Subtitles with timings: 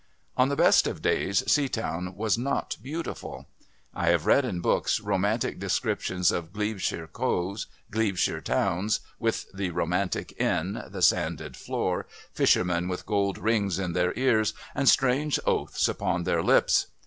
[0.35, 3.45] On the best of days Seatown was not beautiful.
[3.93, 10.33] I have read in books romantic descriptions of Glebeshire coves, Glebeshire towns with the romantic
[10.41, 16.23] Inn, the sanded floor, fishermen with gold rings in their ears and strange oaths upon
[16.23, 16.87] their lips.